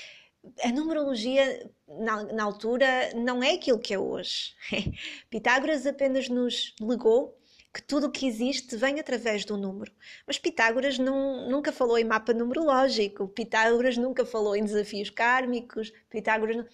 [0.64, 4.56] a numerologia na, na, altura não é aquilo que é hoje.
[5.30, 7.38] Pitágoras apenas nos legou
[7.74, 9.92] que tudo o que existe vem através do número.
[10.26, 16.56] Mas Pitágoras não, nunca falou em mapa numerológico, Pitágoras nunca falou em desafios kármicos, Pitágoras
[16.56, 16.66] não...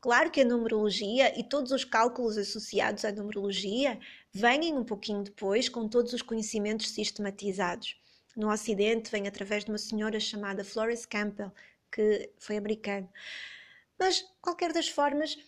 [0.00, 3.98] Claro que a numerologia e todos os cálculos associados à numerologia
[4.32, 8.00] vêm um pouquinho depois com todos os conhecimentos sistematizados
[8.36, 11.52] no Ocidente vem através de uma senhora chamada Florence Campbell,
[11.90, 13.08] que foi americana.
[13.98, 15.38] Mas, qualquer das formas,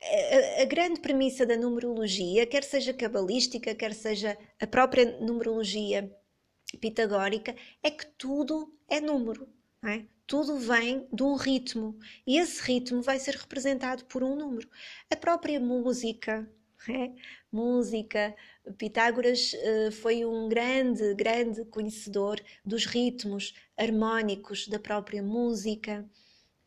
[0.00, 6.14] a, a, grande premissa da numerologia, quer seja cabalística, quer seja a própria numerologia
[6.80, 9.48] pitagórica, é que tudo é número.
[9.82, 10.04] É?
[10.26, 14.68] Tudo vem de um ritmo e esse ritmo vai ser representado por um número.
[15.10, 16.48] A própria música,
[16.88, 17.12] é?
[17.52, 18.34] música.
[18.78, 26.08] Pitágoras uh, foi um grande, grande conhecedor dos ritmos harmónicos da própria música.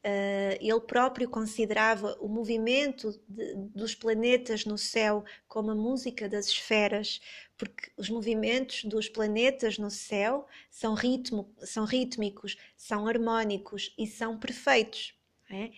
[0.05, 6.47] Uh, ele próprio considerava o movimento de, dos planetas no céu como a música das
[6.47, 7.19] esferas,
[7.57, 14.37] porque os movimentos dos planetas no céu são, ritmo, são rítmicos, são harmónicos e são
[14.37, 15.13] perfeitos.
[15.49, 15.71] É?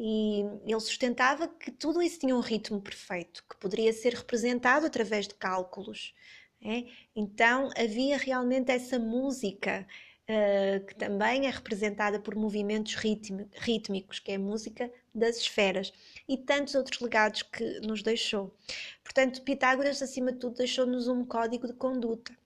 [0.00, 5.26] E ele sustentava que tudo isso tinha um ritmo perfeito, que poderia ser representado através
[5.26, 6.14] de cálculos.
[6.62, 6.84] É?
[7.16, 9.84] Então havia realmente essa música
[10.28, 15.92] uh, que também é representada por movimentos rítmicos, que é a música das esferas,
[16.28, 18.54] e tantos outros legados que nos deixou.
[19.02, 22.36] Portanto, Pitágoras, acima de tudo, deixou-nos um código de conduta.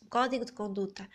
[0.00, 1.08] Um código de conduta.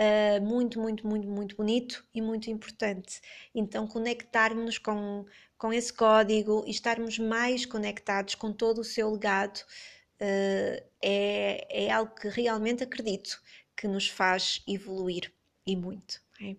[0.00, 3.20] Uh, muito, muito, muito, muito bonito e muito importante.
[3.54, 5.26] Então, conectarmos-nos com,
[5.58, 11.90] com esse código e estarmos mais conectados com todo o seu legado uh, é, é
[11.90, 13.42] algo que realmente acredito
[13.76, 15.30] que nos faz evoluir
[15.66, 16.22] e muito.
[16.40, 16.56] É?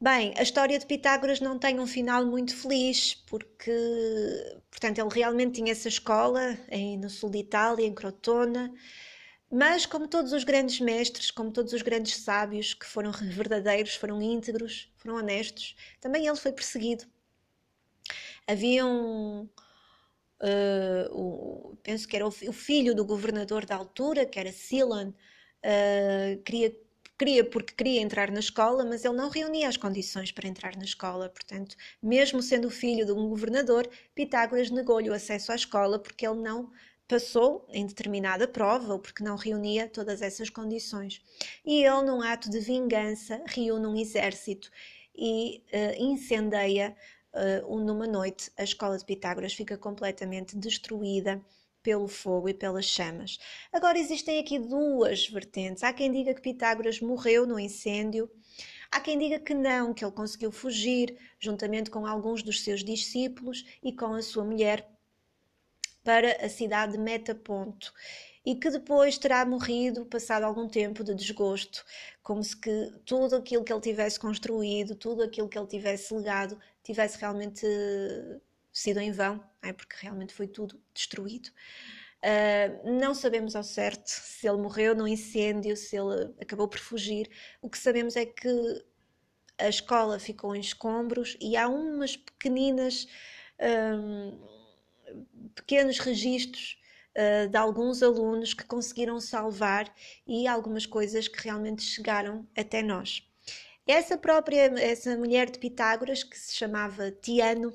[0.00, 3.72] Bem, a história de Pitágoras não tem um final muito feliz, porque,
[4.70, 8.72] portanto, ele realmente tinha essa escola em, no sul de Itália, em Crotona,
[9.50, 14.20] mas como todos os grandes mestres, como todos os grandes sábios que foram verdadeiros, foram
[14.20, 17.04] íntegros, foram honestos, também ele foi perseguido.
[18.46, 19.48] Havia um,
[20.42, 25.10] uh, o, penso que era o, o, filho do governador da altura, que era Silan,
[25.10, 26.74] uh, queria
[27.18, 30.84] queria porque queria entrar na escola, mas ele não reunia as condições para entrar na
[30.84, 31.28] escola.
[31.28, 36.40] Portanto, mesmo sendo filho de um governador, Pitágoras negou-lhe o acesso à escola porque ele
[36.40, 36.70] não
[37.08, 41.22] passou em determinada prova ou porque não reunia todas essas condições.
[41.64, 44.70] E ele, num ato de vingança, reúne um exército
[45.16, 46.94] e uh, incendeia
[47.64, 51.42] uh, numa noite a escola de Pitágoras, fica completamente destruída
[51.82, 53.38] pelo fogo e pelas chamas.
[53.72, 55.82] Agora existem aqui duas vertentes.
[55.82, 58.30] Há quem diga que Pitágoras morreu no incêndio,
[58.90, 63.64] há quem diga que não, que ele conseguiu fugir juntamente com alguns dos seus discípulos
[63.82, 64.86] e com a sua mulher
[66.04, 67.92] para a cidade de Metaponto
[68.44, 71.84] e que depois terá morrido passado algum tempo de desgosto,
[72.22, 76.58] como se que tudo aquilo que ele tivesse construído, tudo aquilo que ele tivesse legado,
[76.82, 77.66] tivesse realmente
[78.72, 79.72] sido em vão, é?
[79.72, 81.50] porque realmente foi tudo destruído.
[82.18, 87.30] Uh, não sabemos ao certo se ele morreu no incêndio, se ele acabou por fugir.
[87.60, 88.48] O que sabemos é que
[89.58, 93.06] a escola ficou em escombros e há umas pequeninas,
[93.60, 94.57] um,
[95.60, 96.78] pequenos registros
[97.16, 99.92] uh, de alguns alunos que conseguiram salvar
[100.26, 103.22] e algumas coisas que realmente chegaram até nós.
[103.86, 107.72] Essa própria, essa mulher de Pitágoras, que se chamava Tiano,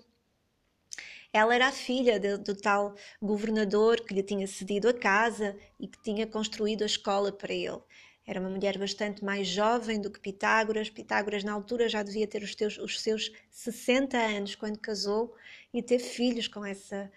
[1.33, 5.87] ela era a filha de, do tal governador que lhe tinha cedido a casa e
[5.87, 7.81] que tinha construído a escola para ele.
[8.25, 10.89] Era uma mulher bastante mais jovem do que Pitágoras.
[10.89, 15.35] Pitágoras, na altura, já devia ter os, teus, os seus 60 anos quando casou
[15.73, 17.11] e teve filhos com essa,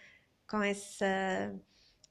[0.48, 1.54] com essa,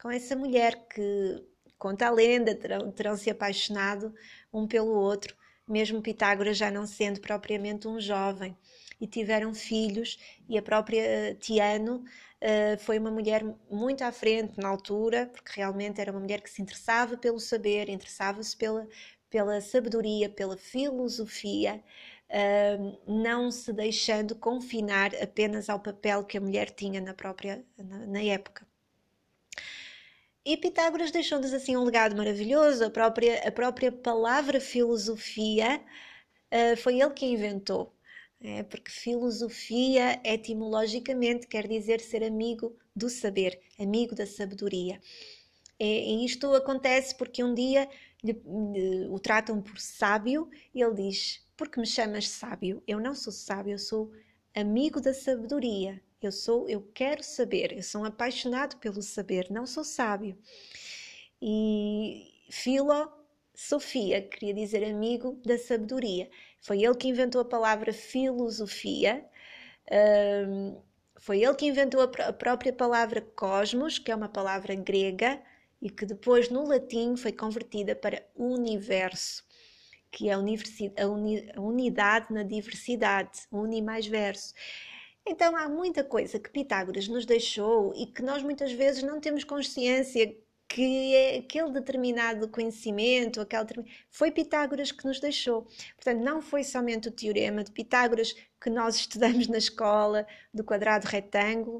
[0.01, 1.43] com essa mulher que,
[1.77, 4.13] conta a lenda, terão, terão se apaixonado
[4.51, 5.35] um pelo outro,
[5.67, 8.55] mesmo Pitágoras já não sendo propriamente um jovem
[8.99, 10.17] e tiveram filhos,
[10.47, 11.97] e a própria eh, Tiano
[12.41, 16.49] uh, foi uma mulher muito à frente na altura, porque realmente era uma mulher que
[16.49, 18.87] se interessava pelo saber, interessava-se pela,
[19.29, 21.83] pela sabedoria, pela filosofia,
[23.07, 28.21] não se deixando confinar apenas ao papel que a mulher tinha na própria na, na
[28.23, 28.67] época.
[30.43, 35.81] E Pitágoras deixou-nos assim um legado maravilhoso, a própria, a própria palavra filosofia
[36.51, 37.95] uh, foi ele que inventou
[38.41, 45.01] é, porque filosofia etimologicamente quer dizer ser amigo do saber, amigo da sabedoria.
[45.79, 47.89] E, e isto acontece porque um dia
[49.09, 52.83] o tratam por sábio e ele diz: Porque me chamas sábio?
[52.87, 54.11] Eu não sou sábio, eu sou
[54.53, 56.01] amigo da sabedoria.
[56.21, 60.37] Eu sou, eu quero saber, eu sou um apaixonado pelo saber, não sou sábio.
[61.41, 63.11] E filo
[63.55, 66.29] Sofia queria dizer amigo da sabedoria.
[66.59, 69.25] Foi ele que inventou a palavra filosofia.
[70.47, 70.81] Um,
[71.17, 75.41] foi ele que inventou a, pr a própria palavra cosmos, que é uma palavra grega
[75.81, 79.43] e que depois no latim foi convertida para universo,
[80.15, 84.53] que é a, a, uni a unidade na diversidade, uni mais verso.
[85.27, 89.43] Então há muita coisa que Pitágoras nos deixou e que nós muitas vezes não temos
[89.43, 90.33] consciência
[90.69, 95.63] que é aquele determinado conhecimento, aquele, foi Pitágoras que nos deixou.
[95.95, 101.05] Portanto, não foi somente o teorema de Pitágoras que nós estudamos na escola, do quadrado
[101.07, 101.79] retângulo,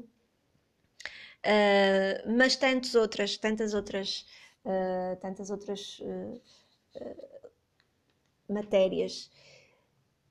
[1.40, 4.26] uh, mas tantas outras, tantas outras,
[4.64, 6.40] uh, tantas outras uh,
[8.48, 9.30] matérias.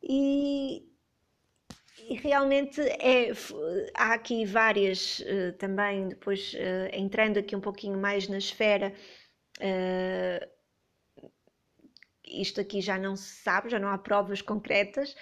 [0.01, 0.83] E,
[2.07, 3.31] e realmente é,
[3.95, 8.93] há aqui várias uh, também, depois uh, entrando aqui um pouquinho mais na esfera,
[9.59, 10.55] uh,
[12.23, 15.15] isto aqui já não se sabe, já não há provas concretas.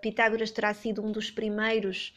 [0.00, 2.14] Pitágoras terá sido um dos primeiros,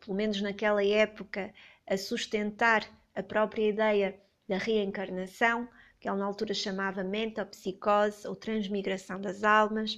[0.00, 1.52] pelo menos naquela época,
[1.86, 5.68] a sustentar a própria ideia da reencarnação,
[6.04, 9.96] que ele na altura chamava metapsicose ou transmigração das almas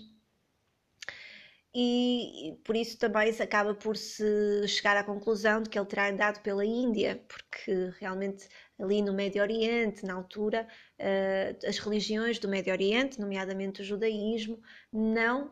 [1.74, 6.08] e por isso também se acaba por se chegar à conclusão de que ele terá
[6.08, 8.48] andado pela Índia, porque realmente
[8.78, 14.62] ali no Médio Oriente, na altura, eh, as religiões do Médio Oriente, nomeadamente o judaísmo,
[14.92, 15.50] não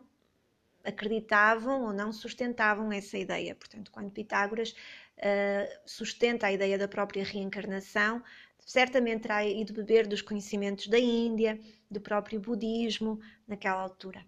[0.84, 3.56] acreditavam ou não sustentavam essa ideia.
[3.56, 4.72] Portanto, quando Pitágoras
[5.16, 8.22] eh, sustenta a ideia da própria reencarnação,
[8.64, 11.60] certamente terá ido beber dos conhecimentos da Índia,
[11.90, 14.24] do próprio budismo, naquela altura.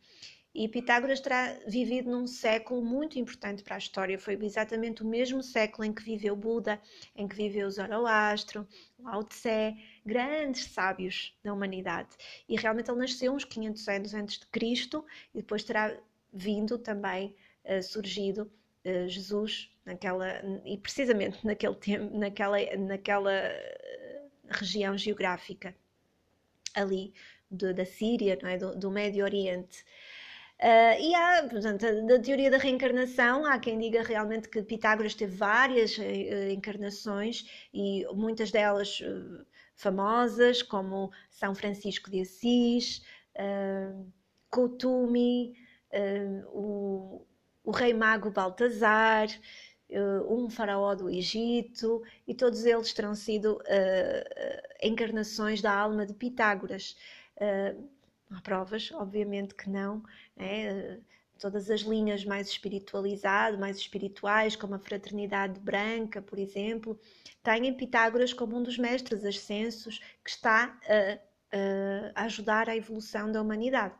[0.58, 4.18] E Pitágoras terá vivido num século muito importante para a história.
[4.18, 6.80] Foi exatamente o mesmo século em que viveu Buda,
[7.14, 8.66] em que viveu Zoroastro,
[8.98, 12.08] Lao Tse, grandes sábios da humanidade.
[12.48, 15.94] E realmente ele nasceu uns 500 anos antes de Cristo e depois terá
[16.32, 18.50] vindo também, uh, surgido
[18.86, 23.95] uh, Jesus naquela e precisamente naquele tempo, naquela naquela eh,
[24.50, 25.74] região geográfica
[26.74, 27.12] ali
[27.50, 28.56] de, da Síria, não é?
[28.58, 29.84] do, do Médio Oriente.
[30.58, 35.36] Uh, e há, portanto, da teoria da reencarnação, há quem diga realmente que Pitágoras teve
[35.36, 39.44] várias uh, encarnações e muitas delas uh,
[39.74, 43.02] famosas, como São Francisco de Assis,
[43.36, 44.10] uh,
[46.52, 47.26] o,
[47.62, 49.28] o, rei mago Baltazar,
[50.28, 53.60] um faraó do Egito, e todos eles terão sido
[54.82, 56.96] encarnações da alma de Pitágoras.
[58.30, 60.02] Há provas, obviamente que não.
[60.36, 60.98] É?
[61.38, 66.98] Todas as linhas mais espiritualizadas, mais espirituais, como a fraternidade branca, por exemplo,
[67.42, 70.78] têm Pitágoras como um dos mestres ascensos que está
[71.52, 73.94] a, a ajudar a evolução da humanidade.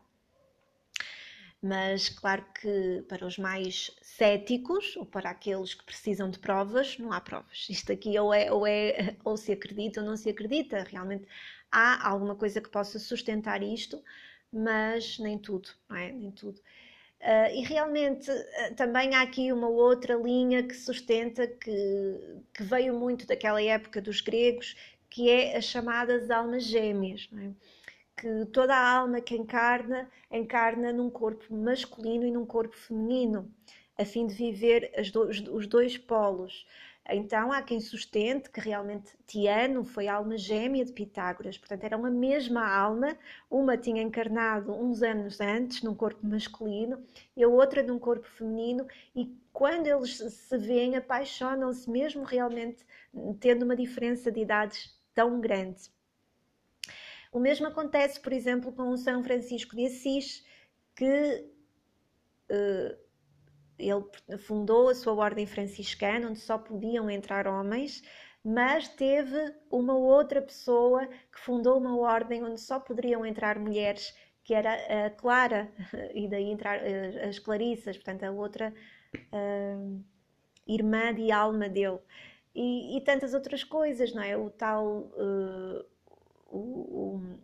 [1.67, 7.13] Mas claro que para os mais céticos ou para aqueles que precisam de provas, não
[7.13, 7.67] há provas.
[7.69, 10.85] Isto aqui ou é ou, é, ou se acredita ou não se acredita.
[10.85, 11.27] Realmente
[11.73, 14.03] há alguma coisa que possa sustentar isto,
[14.53, 16.13] mas nem tudo, não é?
[16.13, 16.61] Nem tudo.
[17.21, 22.95] Uh, e realmente uh, também há aqui uma outra linha que sustenta que, que, veio
[22.95, 24.77] muito daquela época dos gregos,
[25.11, 27.51] que é as chamadas almas gêmeas, é?
[28.17, 33.53] Que toda a alma que encarna, encarna num corpo masculino e num corpo feminino,
[33.99, 36.67] a fim de viver do, os dois polos.
[37.09, 41.97] Então há quem sustente que realmente Tiano foi a alma gêmea de Pitágoras, portanto era
[41.97, 43.17] uma mesma alma,
[43.49, 47.01] uma tinha encarnado uns anos antes num corpo masculino
[47.37, 52.85] e a outra num corpo feminino, e quando eles se veem apaixonam-se mesmo realmente
[53.39, 55.96] tendo uma diferença de idades tão grande.
[57.37, 60.43] O mesmo acontece, por exemplo, com o São Francisco de Assis,
[60.95, 61.47] que
[62.51, 62.97] uh,
[63.79, 68.03] ele fundou a sua ordem franciscana, onde só podiam entrar homens,
[68.43, 74.55] mas teve uma outra pessoa que fundou uma ordem onde só poderiam entrar mulheres, que
[74.55, 74.73] era
[75.05, 75.71] a Clara,
[76.15, 78.73] e daí entrar eh, as Clarissas, portanto, a outra
[79.15, 80.05] uh,
[80.67, 81.99] irmã de alma dele.
[82.55, 84.39] E, e, tantas outras coisas, não é?
[84.39, 85.11] O tal.
[85.13, 85.96] Uh,
[86.47, 87.39] o, o,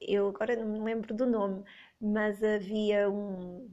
[0.00, 1.62] eu agora não me lembro do nome,
[2.00, 3.68] mas havia um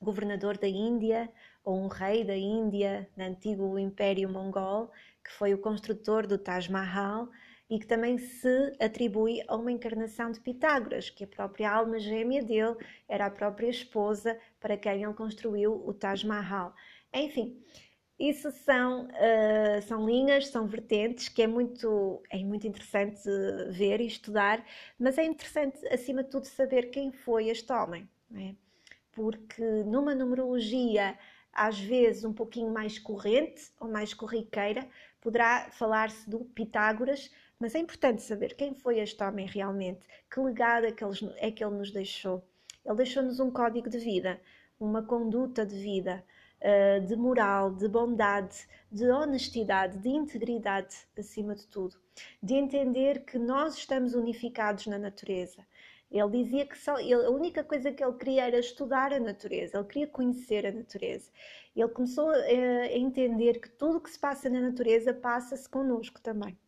[0.00, 1.30] governador da Índia
[1.64, 4.90] ou um rei da Índia, no antigo Império Mongol,
[5.24, 7.28] que foi o construtor do Taj Mahal
[7.68, 12.42] e que também se atribui a uma encarnação de Pitágoras, que a própria alma gêmea
[12.42, 12.76] dele
[13.06, 16.74] era a própria esposa para quem ele construiu o Taj Mahal.
[17.12, 17.62] Enfim,
[18.18, 23.22] isso são, uh, são linhas, são vertentes que é muito, é muito interessante
[23.70, 24.64] ver e estudar,
[24.98, 28.08] mas é interessante, acima de tudo, saber quem foi este homem.
[28.34, 28.54] É?
[29.18, 31.18] porque numa numerologia
[31.52, 34.88] às vezes um pouquinho mais corrente ou mais corriqueira,
[35.20, 40.86] poderá falar-se do Pitágoras, mas é importante saber quem foi este homem realmente, que legado
[40.86, 42.44] é que ele, é que ele nos deixou.
[42.86, 44.40] Ele deixou-nos um código de vida,
[44.78, 46.24] uma conduta de vida,
[46.60, 51.96] eh, de moral, de bondade, de honestidade, de integridade, acima de tudo,
[52.42, 55.64] de entender que nós estamos unificados na natureza
[56.10, 59.76] ele dizia que só, ele, a única coisa que ele queria era estudar a natureza,
[59.76, 61.30] ele queria conhecer a natureza.
[61.76, 66.20] Ele começou a, a entender que tudo o que se passa na natureza passa-se connosco
[66.20, 66.58] também.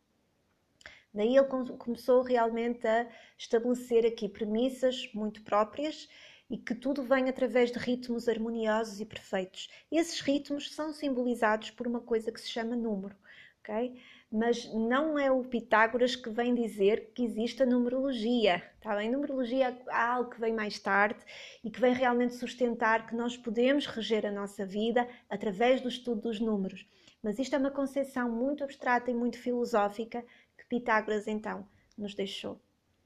[1.13, 6.07] Daí ele começou realmente a estabelecer aqui premissas muito próprias
[6.51, 9.69] e que tudo vem através de ritmos harmoniosos e perfeitos.
[9.91, 13.15] Esses ritmos são simbolizados por uma coisa que se chama número,
[13.61, 13.99] ok?
[14.31, 18.63] mas não é o Pitágoras que vem dizer que existe a numerologia.
[18.79, 19.11] Tá bem?
[19.11, 21.19] Numerologia é algo que vem mais tarde
[21.61, 26.21] e que vem realmente sustentar que nós podemos reger a nossa vida através do estudo
[26.21, 26.87] dos números.
[27.21, 30.23] Mas isto é uma concepção muito abstrata e muito filosófica
[30.71, 32.57] Pitágoras então nos deixou.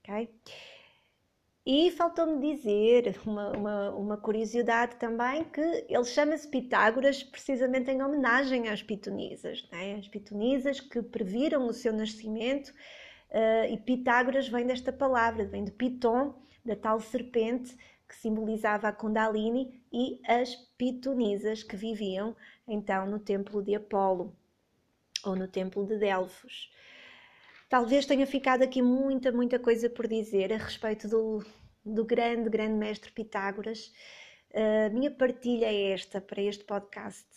[0.04, 0.30] Okay?
[1.66, 8.70] E faltou-me dizer uma, uma, uma, curiosidade também que ele chama-se Pitágoras precisamente em homenagem
[8.70, 9.96] às pitonisas, né?
[9.96, 15.72] as pitonisas que previram o seu nascimento uh, e Pitágoras vem desta palavra, vem de
[15.72, 17.76] Piton, da tal serpente
[18.08, 22.36] que simbolizava a Kundalini e as pitonisas que viviam
[22.68, 24.36] então no templo de Apolo
[25.24, 26.72] ou no templo de Delfos.
[27.76, 31.44] Talvez tenha ficado aqui muita, muita coisa por dizer a respeito do,
[31.84, 33.92] do grande, grande mestre Pitágoras.
[34.54, 37.28] A minha partilha é esta para este podcast.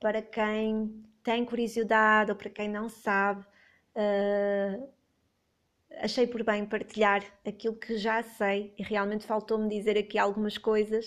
[0.00, 3.46] Para quem tem curiosidade ou para quem não sabe,
[3.94, 4.92] uh,
[6.00, 11.06] achei por bem partilhar aquilo que já sei e realmente faltou-me dizer aqui algumas coisas.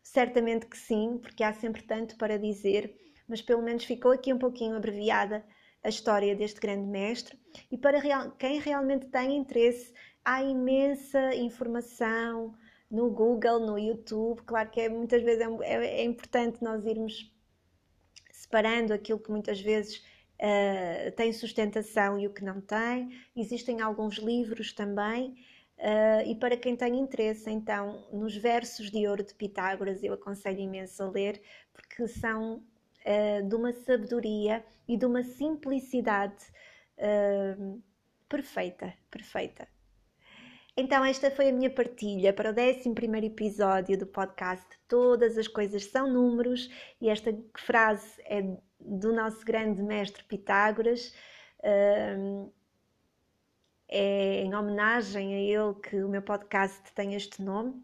[0.00, 4.38] Certamente que sim, porque há sempre tanto para dizer, mas pelo menos ficou aqui um
[4.38, 5.44] pouquinho abreviada
[5.82, 7.38] a história deste grande mestre
[7.70, 9.92] e para real, quem realmente tem interesse,
[10.24, 12.54] há imensa informação
[12.90, 14.42] no Google, no YouTube.
[14.42, 17.32] Claro que é, muitas vezes é, é, é importante nós irmos
[18.30, 19.98] separando aquilo que muitas vezes
[20.38, 23.10] uh, tem sustentação e o que não tem.
[23.36, 25.34] Existem alguns livros também.
[25.78, 30.58] Uh, e para quem tem interesse, então, nos versos de ouro de Pitágoras, eu aconselho
[30.58, 31.40] imenso a ler,
[31.72, 32.62] porque são
[33.04, 36.44] uh, de uma sabedoria e de uma simplicidade
[36.98, 37.82] uh,
[38.28, 39.68] perfeita, perfeita.
[40.76, 45.86] Então, esta foi a minha partilha para o 11 episódio do podcast Todas as Coisas
[45.86, 46.70] São Números,
[47.00, 48.42] e esta frase é
[48.78, 51.12] do nosso grande mestre Pitágoras.
[51.58, 52.52] Uh,
[53.88, 57.82] é em homenagem a ele que o meu podcast tem este nome.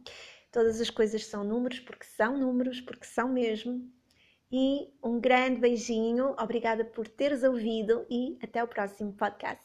[0.53, 3.91] Todas as coisas são números porque são números, porque são mesmo
[4.57, 6.33] e um grande beijinho.
[6.39, 9.65] Obrigada por teres ouvido e até o próximo podcast.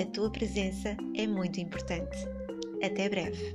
[0.00, 2.16] A tua presença é muito importante.
[2.82, 3.54] Até breve.